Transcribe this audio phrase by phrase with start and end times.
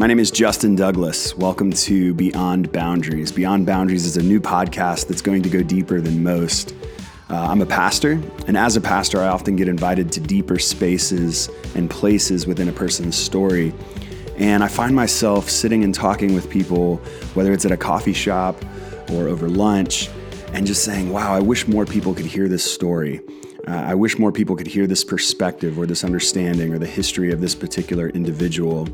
[0.00, 1.36] My name is Justin Douglas.
[1.36, 3.30] Welcome to Beyond Boundaries.
[3.30, 6.74] Beyond Boundaries is a new podcast that's going to go deeper than most.
[7.28, 8.12] Uh, I'm a pastor,
[8.46, 12.72] and as a pastor, I often get invited to deeper spaces and places within a
[12.72, 13.74] person's story.
[14.38, 16.96] And I find myself sitting and talking with people,
[17.34, 18.56] whether it's at a coffee shop
[19.12, 20.08] or over lunch,
[20.54, 23.20] and just saying, wow, I wish more people could hear this story.
[23.66, 27.32] Uh, I wish more people could hear this perspective or this understanding or the history
[27.32, 28.88] of this particular individual.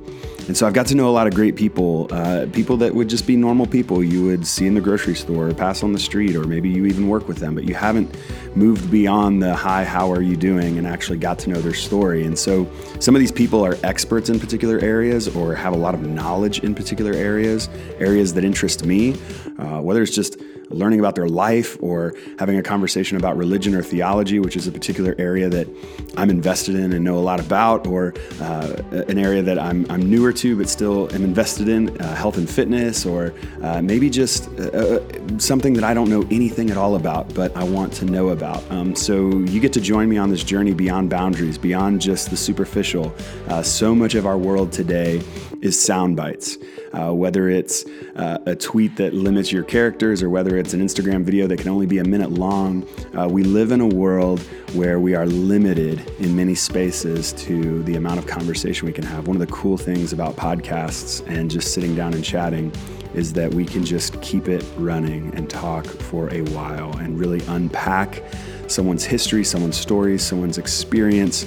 [0.48, 3.08] And so I've got to know a lot of great people, uh, people that would
[3.08, 5.98] just be normal people you would see in the grocery store or pass on the
[5.98, 8.14] street, or maybe you even work with them, but you haven't
[8.54, 12.24] moved beyond the hi, how are you doing, and actually got to know their story.
[12.24, 12.68] And so
[13.00, 16.60] some of these people are experts in particular areas or have a lot of knowledge
[16.60, 19.14] in particular areas, areas that interest me,
[19.58, 20.38] uh, whether it's just
[20.70, 24.72] learning about their life or having a conversation about religion or theology, which is a
[24.72, 25.68] particular area that
[26.16, 28.76] I'm invested in and know a lot about, or uh,
[29.08, 32.48] an area that I'm, I'm newer to but still am invested in, uh, health and
[32.48, 36.96] fitness, or uh, maybe just uh, uh, something that I don't know anything at all
[36.96, 38.68] about, but I want to know about.
[38.70, 42.36] Um, so you get to join me on this journey beyond boundaries, beyond just the
[42.36, 43.14] superficial.
[43.48, 45.22] Uh, so much of our world today
[45.62, 46.58] is sound bites.
[46.96, 47.84] Uh, whether it's
[48.16, 51.68] uh, a tweet that limits your characters or whether it's an Instagram video that can
[51.68, 54.40] only be a minute long, uh, we live in a world
[54.72, 59.26] where we are limited in many spaces to the amount of conversation we can have.
[59.26, 62.72] One of the cool things about podcasts and just sitting down and chatting
[63.14, 67.42] is that we can just keep it running and talk for a while and really
[67.48, 68.22] unpack
[68.68, 71.44] someone's history, someone's story, someone's experience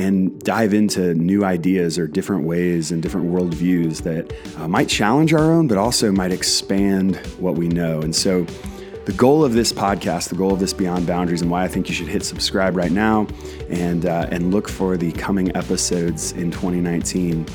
[0.00, 5.34] and dive into new ideas or different ways and different worldviews that uh, might challenge
[5.34, 8.00] our own, but also might expand what we know.
[8.00, 8.46] And so,
[9.04, 11.88] the goal of this podcast, the goal of this Beyond Boundaries, and why I think
[11.88, 13.26] you should hit subscribe right now
[13.68, 17.46] and uh, and look for the coming episodes in 2019,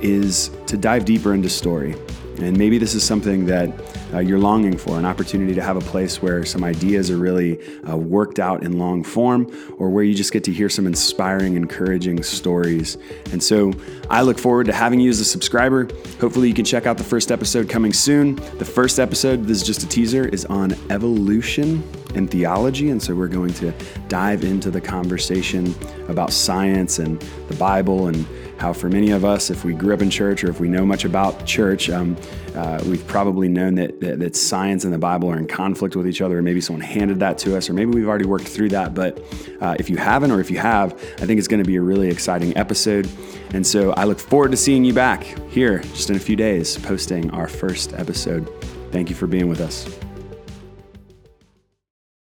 [0.00, 1.96] is to dive deeper into story.
[2.38, 3.70] And maybe this is something that
[4.12, 7.60] uh, you're longing for an opportunity to have a place where some ideas are really
[7.88, 9.46] uh, worked out in long form,
[9.78, 12.98] or where you just get to hear some inspiring, encouraging stories.
[13.32, 13.72] And so
[14.10, 15.88] I look forward to having you as a subscriber.
[16.20, 18.36] Hopefully, you can check out the first episode coming soon.
[18.58, 21.82] The first episode, this is just a teaser, is on evolution
[22.14, 22.90] and theology.
[22.90, 23.72] And so we're going to
[24.08, 25.74] dive into the conversation
[26.08, 28.26] about science and the Bible and
[28.58, 30.86] how for many of us, if we grew up in church or if we know
[30.86, 32.16] much about church, um,
[32.54, 36.06] uh, we've probably known that, that, that science and the Bible are in conflict with
[36.06, 38.68] each other, or maybe someone handed that to us, or maybe we've already worked through
[38.68, 38.94] that.
[38.94, 39.20] But
[39.60, 41.82] uh, if you haven't, or if you have, I think it's going to be a
[41.82, 43.08] really exciting episode.
[43.52, 46.78] And so I look forward to seeing you back here just in a few days,
[46.78, 48.48] posting our first episode.
[48.92, 49.88] Thank you for being with us.